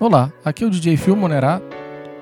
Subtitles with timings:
[0.00, 1.60] Olá, aqui é o DJ Phil Monerá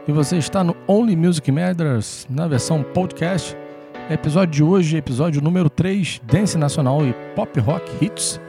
[0.08, 3.56] e você está no Only Music Matters na versão podcast.
[4.10, 8.40] Episódio de hoje, episódio número 3, Dance Nacional e Pop Rock Hits.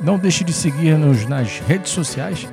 [0.00, 2.48] Não deixe de seguir-nos nas redes sociais.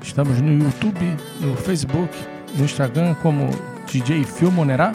[0.00, 2.16] Estamos no YouTube, no Facebook,
[2.56, 3.50] no Instagram como
[3.90, 4.92] DJ Phil Monerá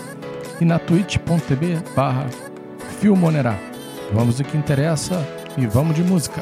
[0.62, 2.28] e na twitch.tv barra
[3.02, 3.60] Phil Monerá.
[4.14, 5.22] Vamos o que interessa
[5.58, 6.42] e vamos de música.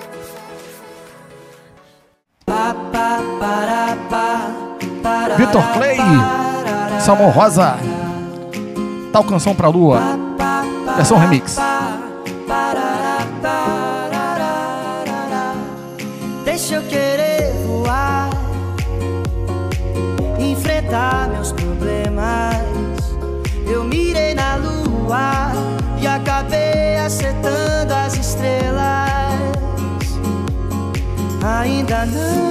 [5.41, 5.97] Vitor Clay,
[6.99, 7.75] Salmão Rosa,
[9.11, 9.99] Tal Canção Pra Lua,
[10.95, 11.57] versão remix.
[16.45, 18.29] Deixa eu querer voar,
[20.37, 22.61] enfrentar meus problemas.
[23.65, 25.53] Eu mirei na lua
[25.99, 29.31] e acabei acertando as estrelas.
[31.43, 32.50] Ainda não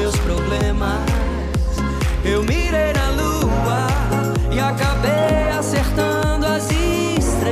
[0.00, 1.00] meus problemas.
[2.24, 3.86] Eu mirei na lua
[4.50, 7.50] e acabei acertando as estrelas.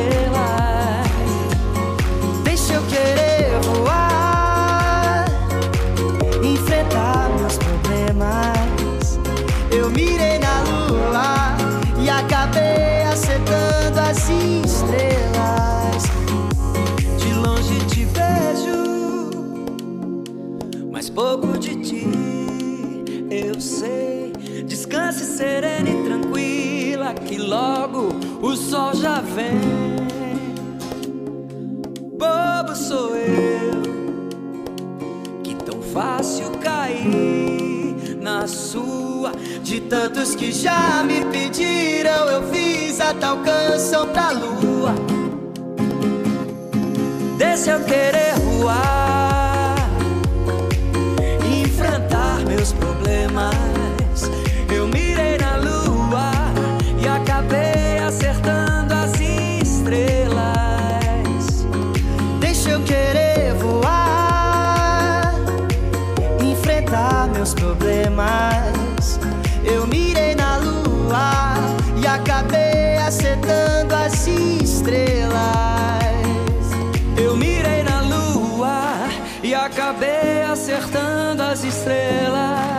[2.43, 5.27] Deixa eu querer voar,
[6.43, 9.19] enfrentar meus problemas.
[9.71, 11.55] Eu mirei na lua
[12.03, 14.19] e acabei acertando as
[14.65, 16.05] estrelas.
[17.19, 19.31] De longe te vejo,
[20.91, 22.28] mas pouco de ti
[23.47, 24.33] eu sei.
[24.67, 28.09] Descanse serena e tranquila, que logo
[28.43, 29.99] o sol já vem.
[32.19, 33.83] Bobo sou eu,
[35.43, 39.33] que tão fácil cair na sua.
[39.63, 44.95] De tantos que já me pediram, eu fiz a tal canção pra lua.
[47.37, 49.08] Deixa eu querer voar,
[68.19, 69.21] problemas.
[69.65, 71.55] Eu mirei na lua
[71.97, 75.39] e acabei acertando as estrelas.
[77.17, 79.09] Eu mirei na lua
[79.43, 82.78] e acabei acertando as estrelas.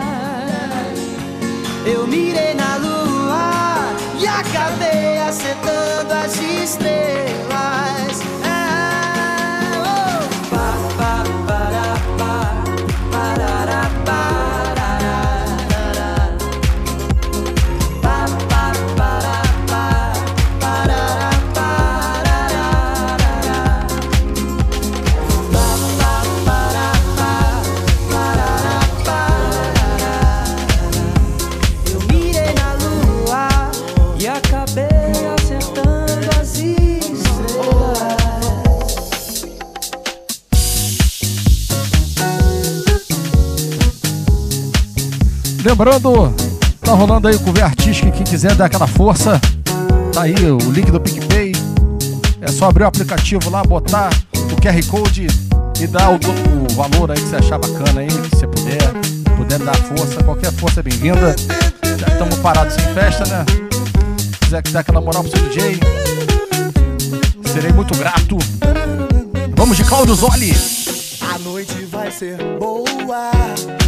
[45.80, 46.36] Lembrando,
[46.82, 48.12] tá rolando aí o cover artístico.
[48.12, 49.40] Quem quiser dar aquela força,
[50.12, 51.54] tá aí o link do PicPay.
[52.42, 55.28] É só abrir o aplicativo lá, botar o QR Code
[55.80, 58.92] e dar o, o valor aí que você achar bacana aí, que você puder.
[59.38, 61.34] Puder dar força, qualquer força é bem-vinda.
[61.98, 63.46] Já estamos parados sem festa, né?
[64.18, 65.80] Se quiser dar aquela moral pro seu DJ,
[67.54, 68.38] serei muito grato.
[69.56, 70.54] Vamos de Claudio Zoli.
[71.34, 72.36] A noite vai ser.
[72.60, 73.79] Boa.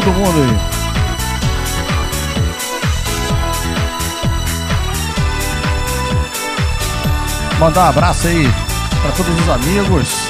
[0.00, 0.56] Todo mundo aí.
[7.58, 8.46] Mandar um abraço aí
[9.00, 10.28] pra todos os amigos.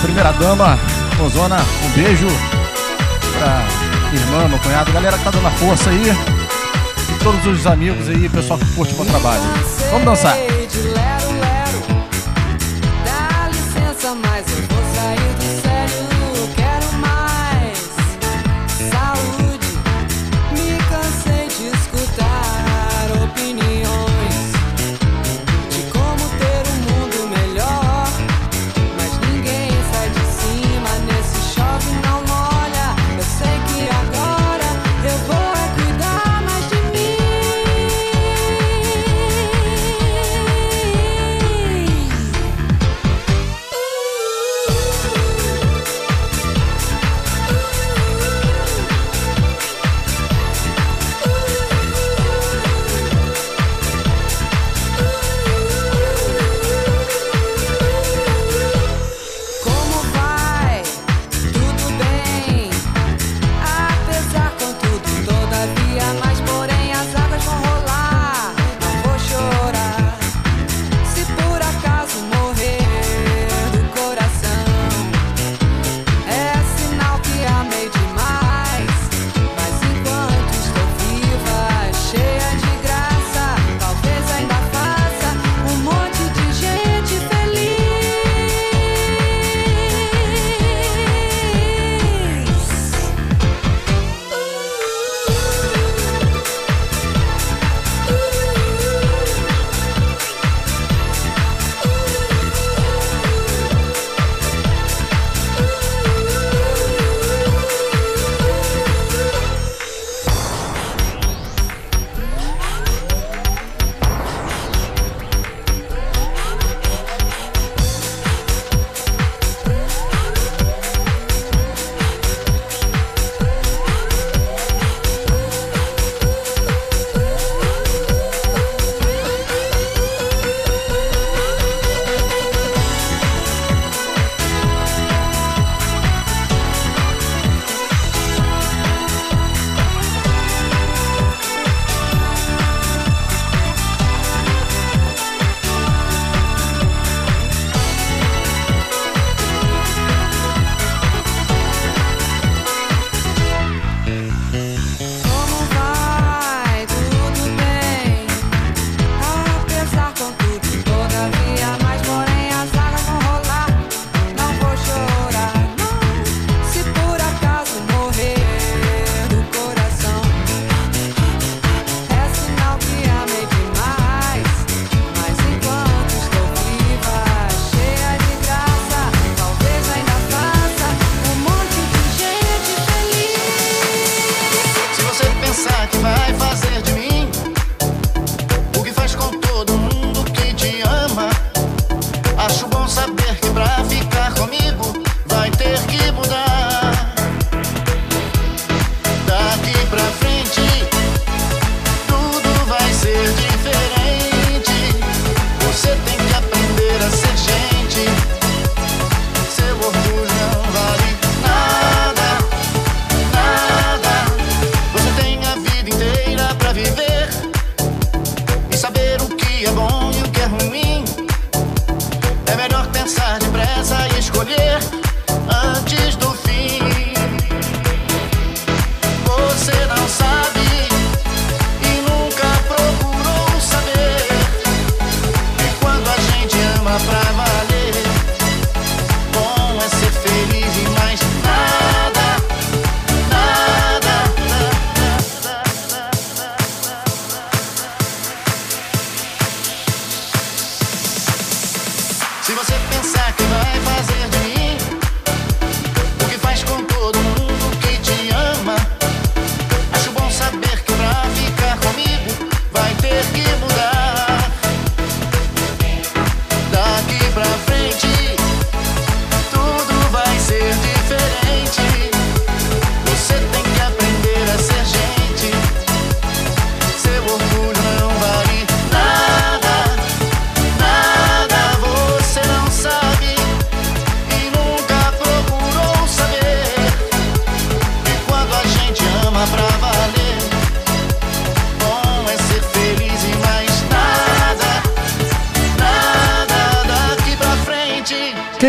[0.00, 0.78] Primeira dama,
[1.22, 2.28] Ozona, um beijo
[3.38, 3.66] pra
[4.18, 6.10] irmã, meu cunhado, galera que tá dando a força aí.
[7.10, 9.42] E todos os amigos aí, pessoal que curte o meu trabalho.
[9.90, 10.57] Vamos dançar.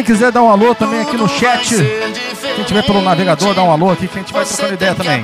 [0.10, 1.76] Quiser dar um alô também aqui no chat.
[2.56, 5.24] Quem tiver pelo navegador, dá um alô aqui que a gente vai trocando ideia também.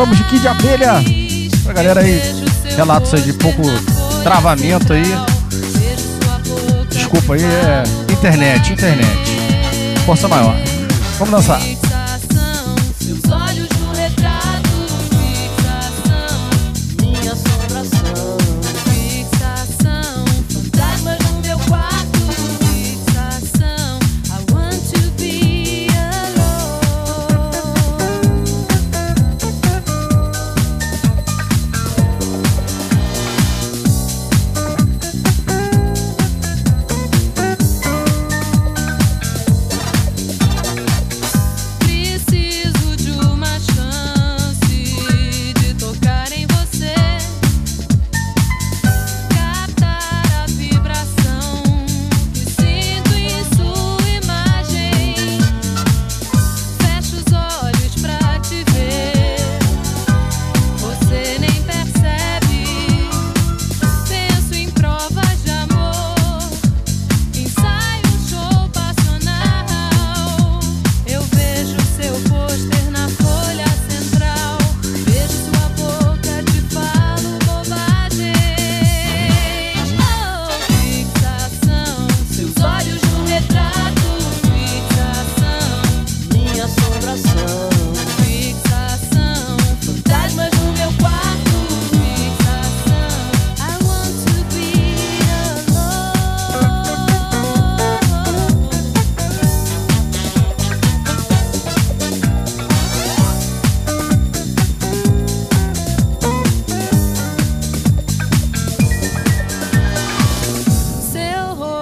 [0.00, 0.94] vamos de Kid Abelha.
[1.62, 2.18] Pra galera aí,
[2.74, 3.60] relatos aí de pouco
[4.22, 5.04] travamento aí.
[6.88, 9.06] Desculpa aí, é internet, internet.
[10.06, 10.56] Força maior.
[11.18, 11.60] Vamos dançar.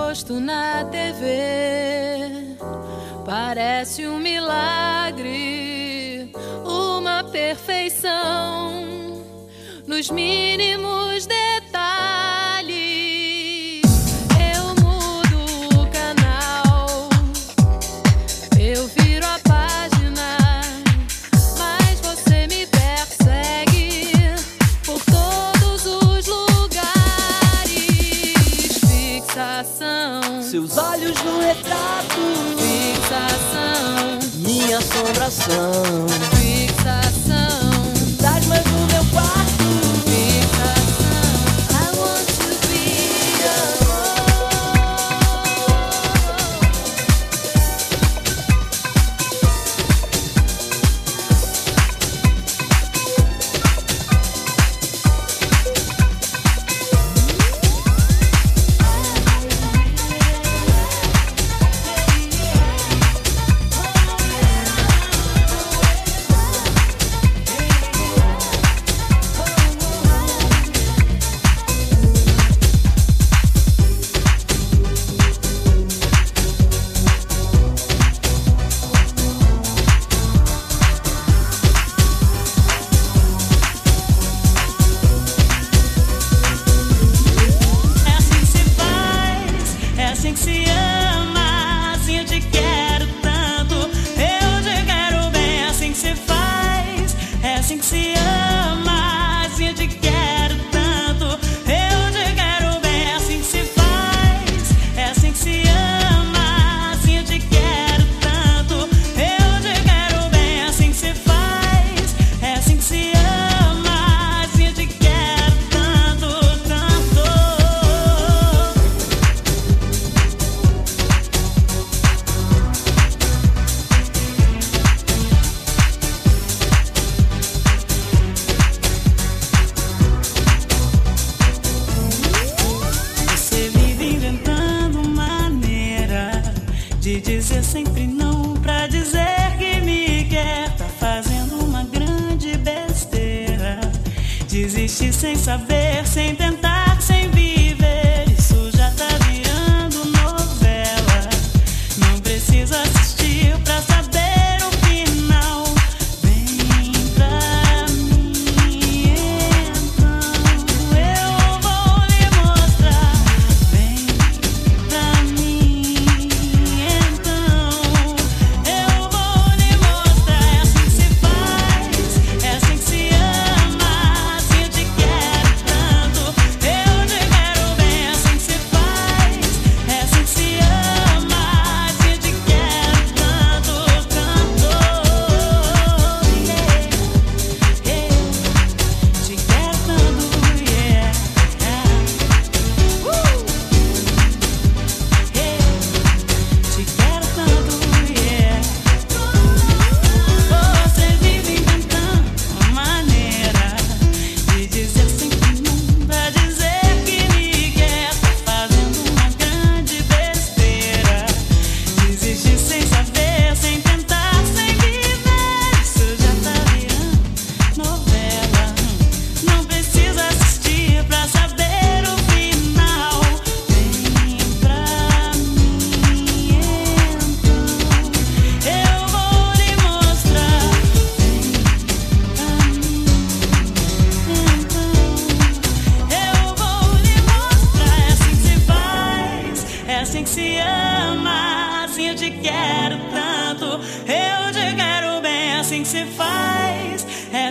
[0.09, 2.57] rosto na TV.
[3.27, 6.33] Parece um milagre,
[6.65, 8.73] uma perfeição
[9.87, 11.58] nos mínimos detalhes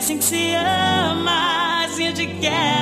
[0.08, 2.77] assim que se ama, assim de quer.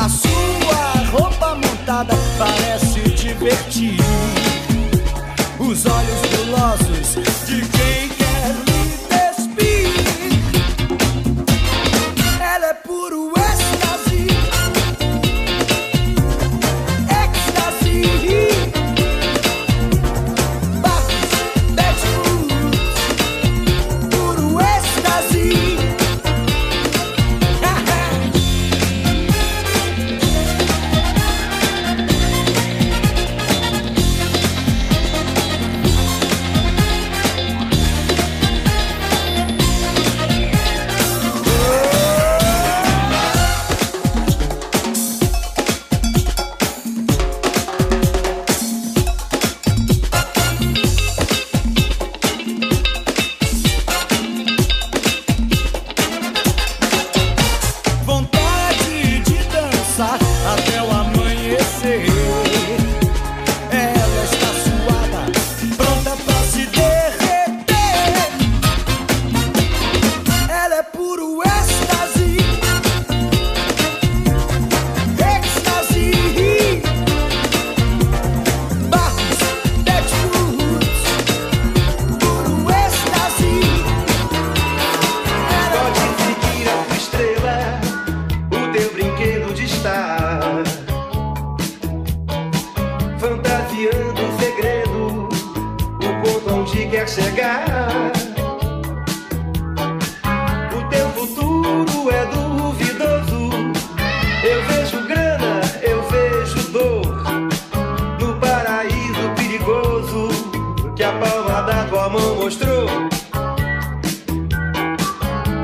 [0.00, 0.27] A sua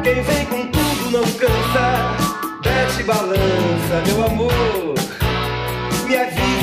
[0.04, 2.16] Quem vem com tudo não cansa,
[2.62, 4.94] mete balança, meu amor,
[6.06, 6.53] minha é vida.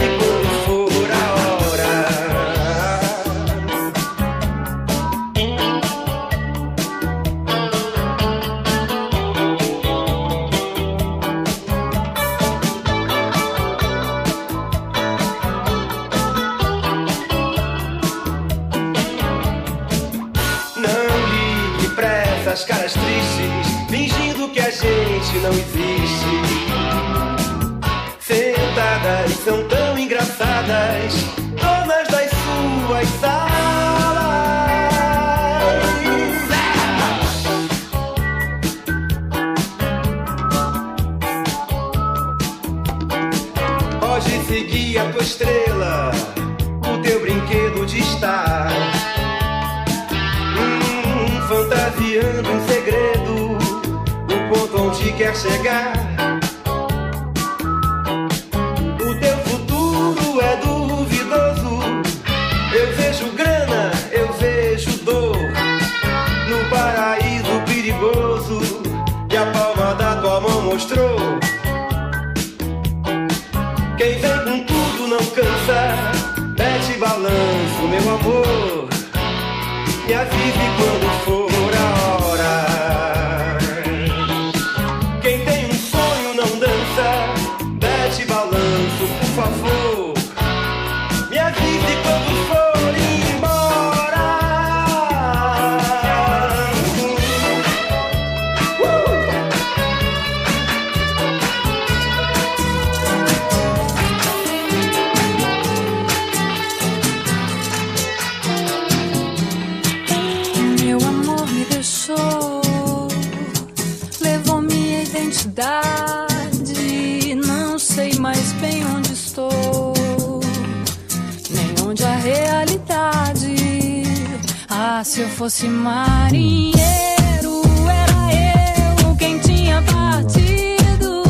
[125.11, 131.23] se eu fosse marinheiro, era eu quem tinha partido.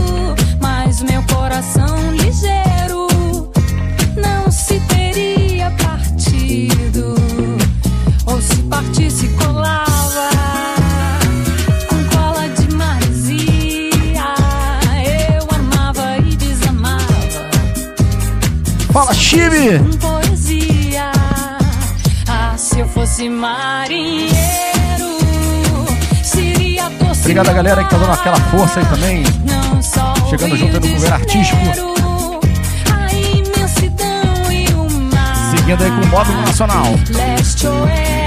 [0.60, 3.08] Mas meu coração ligeiro
[4.16, 7.16] não se teria partido.
[8.28, 10.30] Ou se partisse, colava.
[11.90, 14.36] com cola de maresia.
[15.34, 17.50] Eu amava e desamava.
[18.94, 20.01] Fala, Chibi!
[23.22, 24.32] fosse marinheiro,
[26.24, 26.90] seria.
[27.20, 29.24] Obrigado a galera que tá dando aquela força aí também.
[30.30, 31.62] Chegando junto no governo artístico.
[35.52, 36.86] Seguindo aí com o módulo nacional.
[37.10, 38.21] Leste, oeste.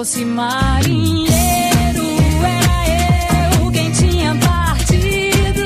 [0.00, 1.30] fosse marinheiro,
[2.42, 5.62] era eu quem tinha partido.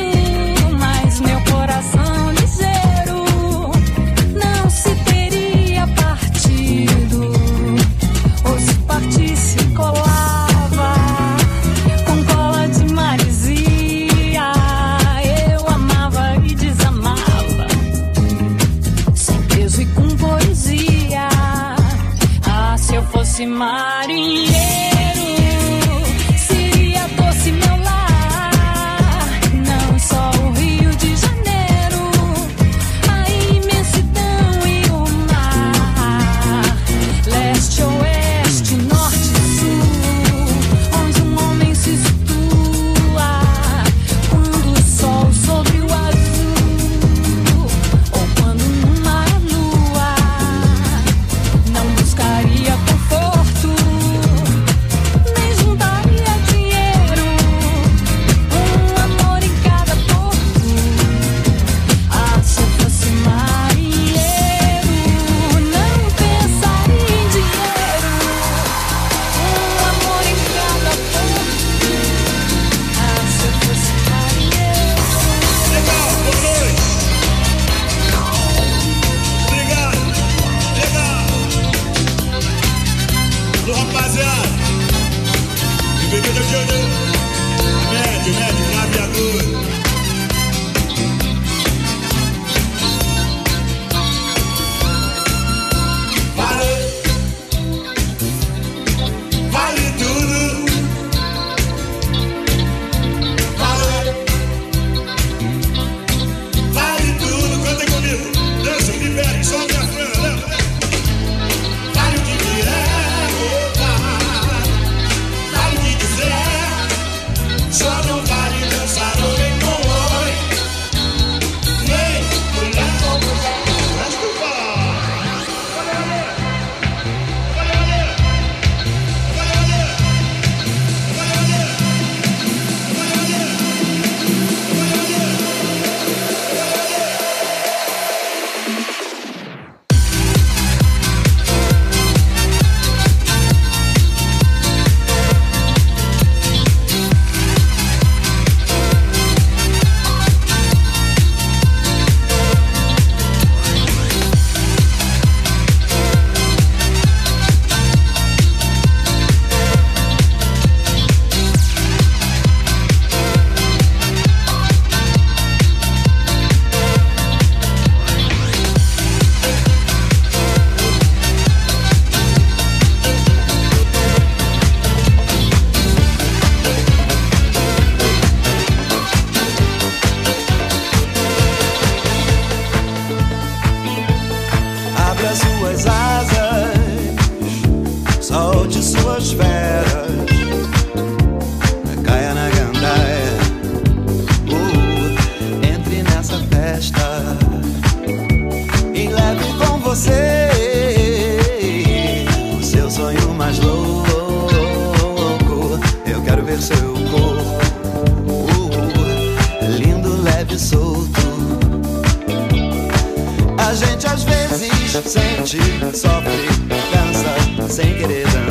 [0.77, 3.70] Mas meu coração ligeiro
[4.35, 7.31] não se teria partido.
[8.44, 10.94] Ou se partisse, colava
[12.05, 14.51] com cola de marisia.
[15.53, 17.68] Eu amava e desamava,
[19.14, 21.29] sem peso e com poesia.
[22.49, 23.74] Ah, se eu fosse marinheiro.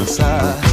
[0.04, 0.73] dançar.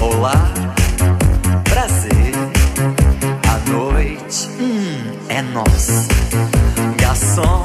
[0.00, 0.52] Olá,
[1.64, 2.34] prazer.
[3.48, 6.08] A noite hum, é nossa.
[6.98, 7.64] Garçom,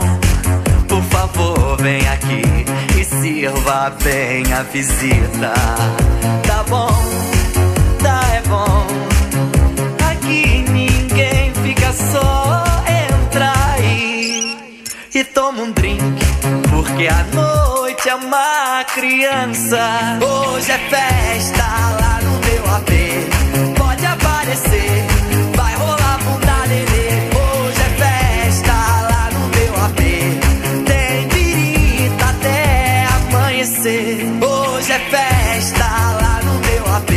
[0.87, 2.65] por favor, vem aqui
[2.99, 5.53] e sirva bem a visita.
[6.45, 6.89] Tá bom,
[8.01, 8.87] tá é bom.
[10.11, 12.63] Aqui ninguém fica só.
[12.87, 14.57] Entra aí
[15.13, 16.01] e toma um drink,
[16.69, 17.68] porque a noite
[18.09, 20.17] é uma criança.
[20.19, 21.63] Hoje é festa
[22.01, 22.91] lá no meu AP.
[23.77, 25.05] Pode aparecer,
[25.55, 27.09] vai rolar bunda lelê.
[27.37, 29.99] Hoje é festa lá no meu AP.
[30.85, 34.25] Tem pirita até amanhecer.
[34.41, 35.85] Hoje é festa
[36.21, 37.11] lá no meu AP.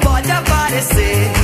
[0.00, 1.43] Pode aparecer.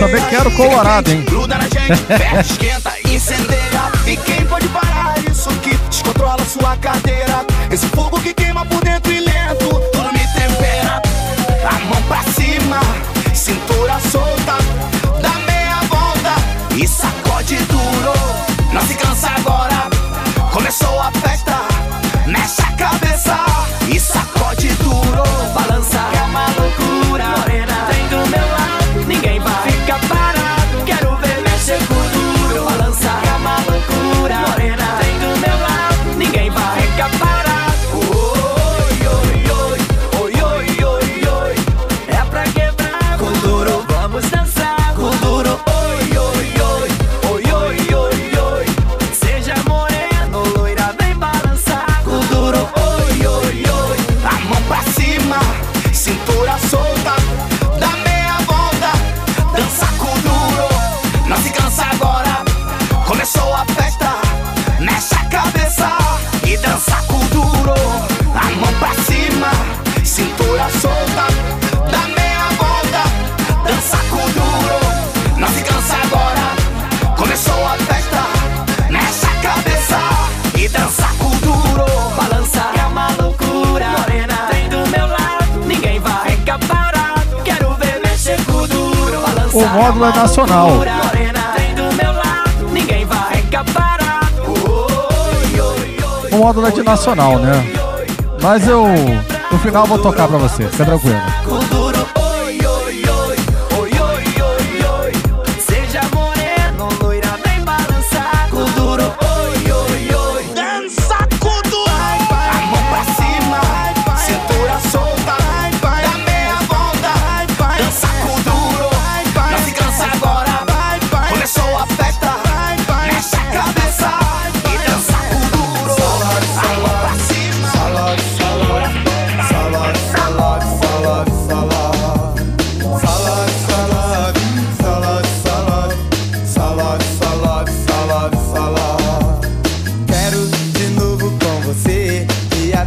[0.00, 1.22] também quero Colorado, hein?
[1.28, 3.60] Gruda na gente, perde, esquenta, incendeia.
[4.06, 7.44] E quem pode parar isso que descontrola sua cadeira?
[7.70, 9.19] Esse fogo que queima por dentro e
[90.00, 90.70] fórmula nacional.
[96.32, 97.52] Uma modo de nacional, né?
[98.42, 98.86] Mas eu.
[99.52, 101.20] No final eu vou tocar pra você, fica tranquilo.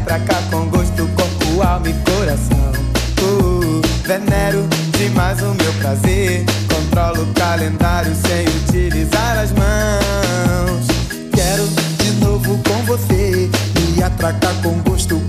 [0.04, 2.72] pra cá com gosto, corpo, alma e coração.
[3.22, 6.45] Uh, venero demais o meu prazer.
[6.72, 10.88] Controlo o calendário sem utilizar as mãos.
[11.34, 13.49] Quero de novo com você,
[13.80, 15.20] me atracar com gosto,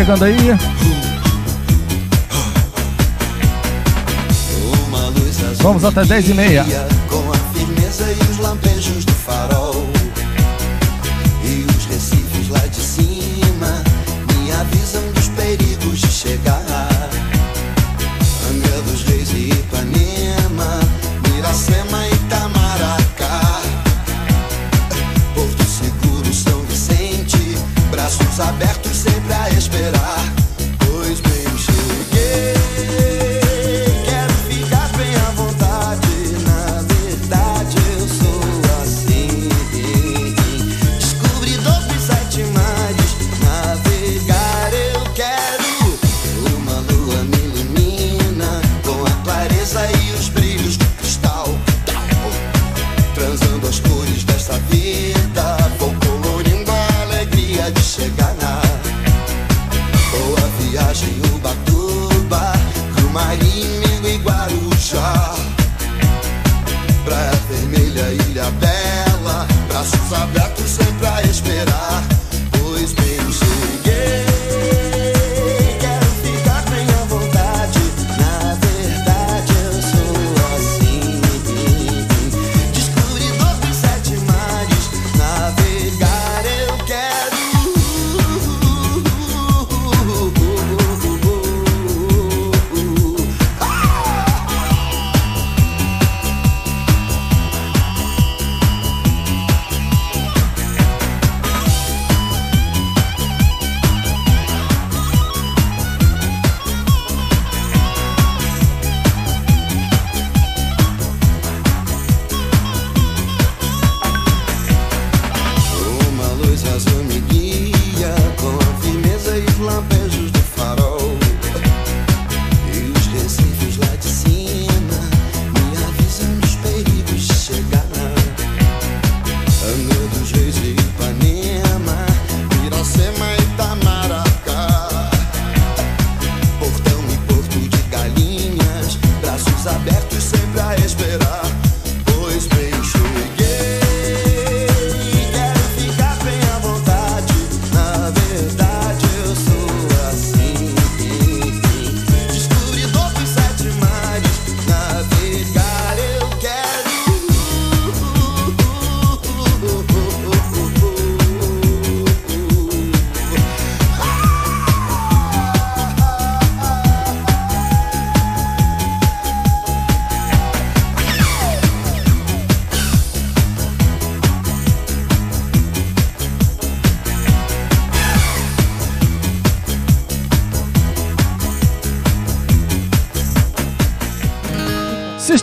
[0.00, 0.36] chegando aí.
[5.58, 6.64] Vamos até 10 e meia.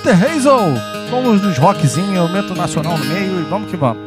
[0.07, 0.15] Mr.
[0.15, 0.73] Hazel.
[1.11, 4.01] Vamos nos rockzinho, aumento nacional no meio e vamos que vamos.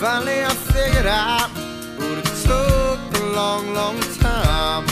[0.00, 1.48] Finally I figured out
[1.96, 4.84] what it took a long, long time.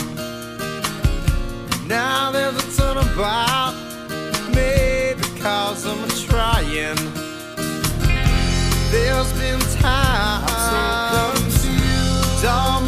[1.89, 3.73] Now there's a ton about
[4.55, 6.95] maybe cause I'm trying.
[8.91, 11.51] There's been times,
[12.41, 12.78] so.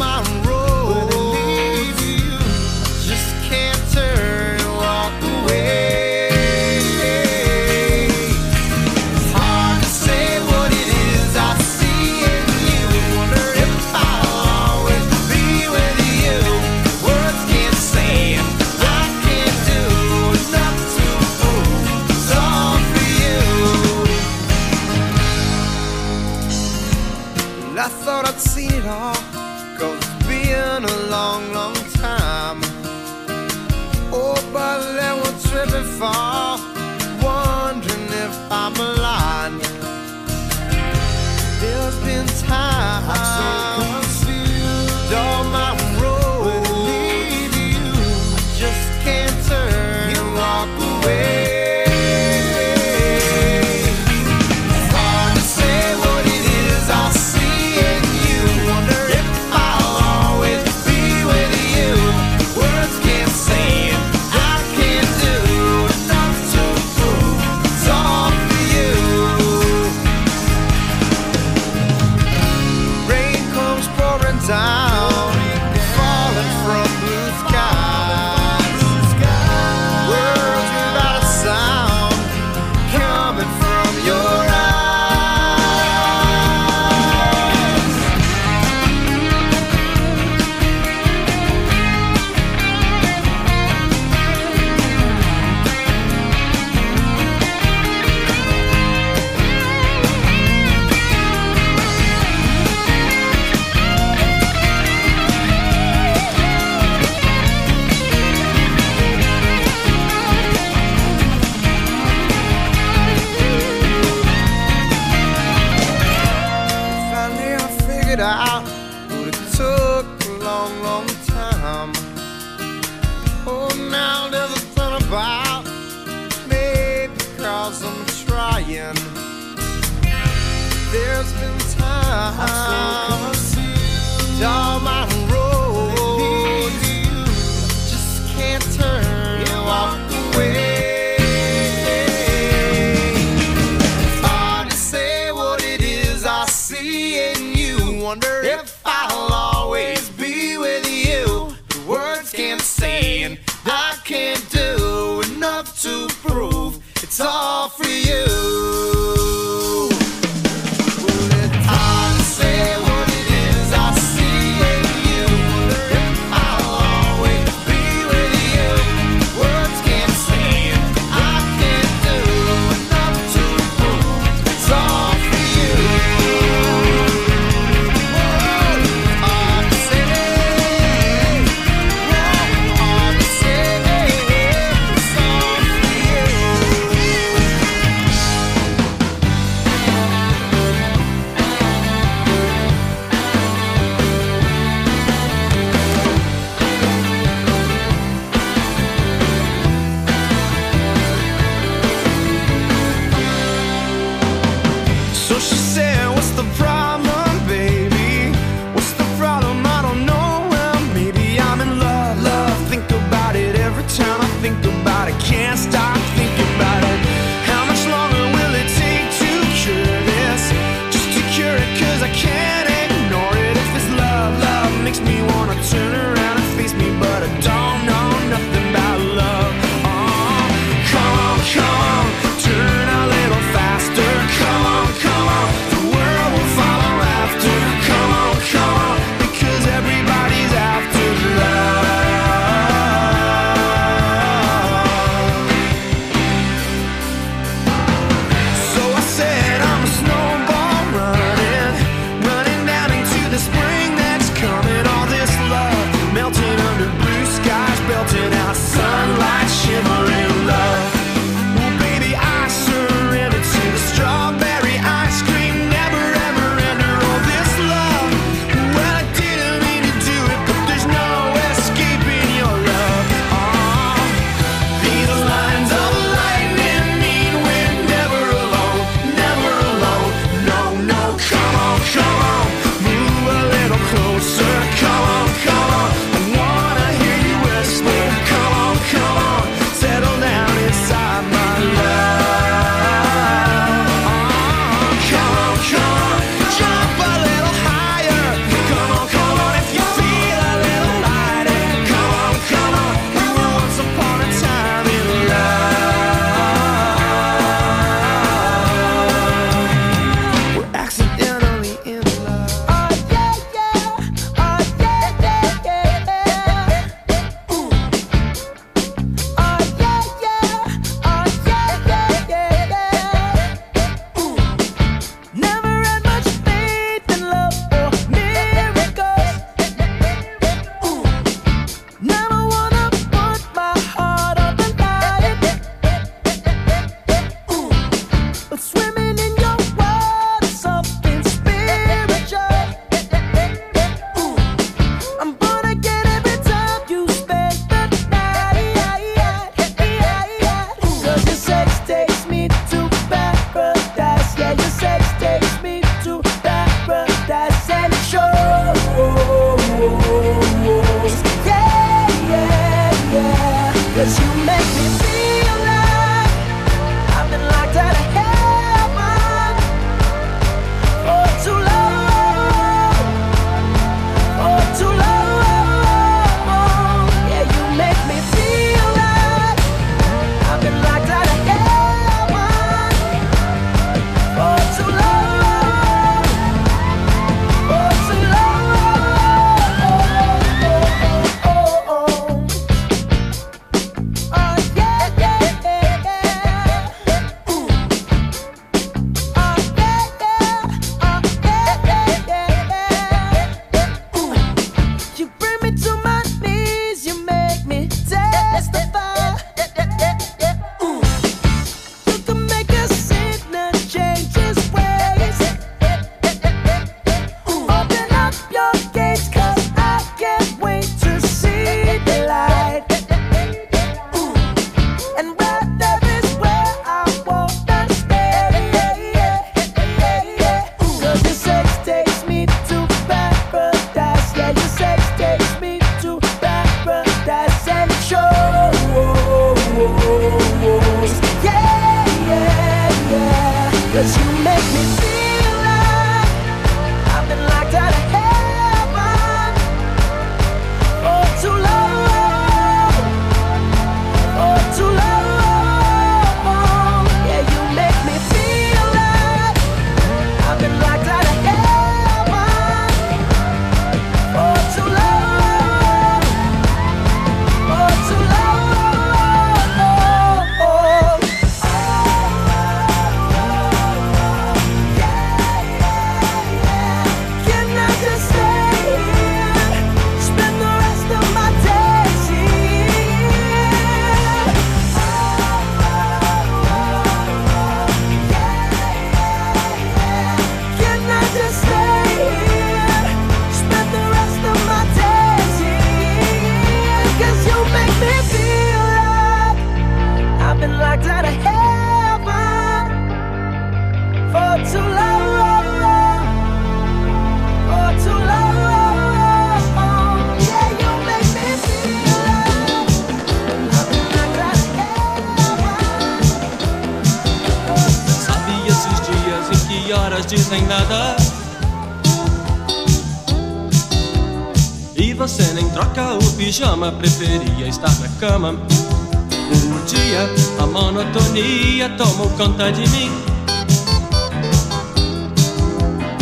[528.22, 528.50] cama.
[528.52, 530.30] Um dia
[530.62, 533.10] a monotonia tomou conta de mim.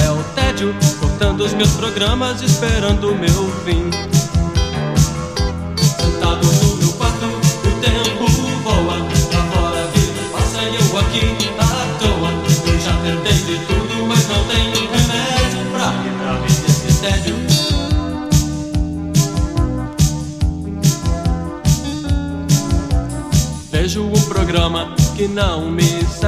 [0.02, 3.90] É o tédio cortando os meus programas, esperando o meu fim.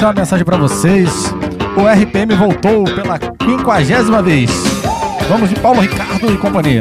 [0.00, 1.10] Tem uma mensagem para vocês.
[1.76, 4.50] O RPM voltou pela quinquagésima vez.
[5.28, 6.80] Vamos de Paulo Ricardo e companhia.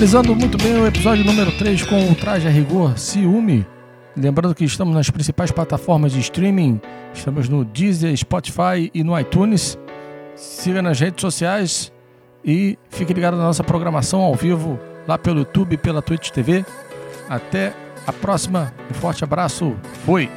[0.00, 3.66] Finalizando muito bem o episódio número 3 com o traje a rigor, ciúme.
[4.16, 6.80] Lembrando que estamos nas principais plataformas de streaming,
[7.12, 9.78] estamos no Deezer, Spotify e no iTunes.
[10.34, 11.92] Siga nas redes sociais
[12.42, 16.64] e fique ligado na nossa programação ao vivo lá pelo YouTube e pela Twitch TV.
[17.28, 17.74] Até
[18.06, 19.76] a próxima, um forte abraço,
[20.06, 20.30] fui!